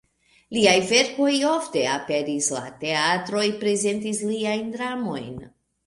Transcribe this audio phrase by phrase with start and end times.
[0.55, 5.35] Liaj verkoj ofte aperis, la teatroj prezentis liajn dramojn.